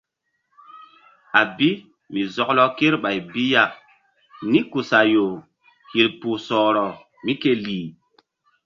[1.39, 1.69] A bi
[2.11, 3.63] mi zɔklɔ kreɓay bi ya
[4.51, 5.25] nikusayo
[5.91, 6.85] hil kpuh sɔhrɔ
[7.23, 7.85] mí ke lih.